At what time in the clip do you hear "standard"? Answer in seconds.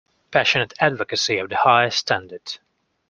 1.99-2.57